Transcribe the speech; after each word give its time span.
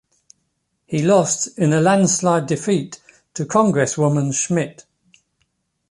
He 0.87 1.03
lost 1.03 1.59
in 1.59 1.73
a 1.73 1.79
landslide 1.79 2.47
defeat 2.47 2.99
to 3.35 3.45
Congresswoman 3.45 4.33
Schmidt. 4.33 4.87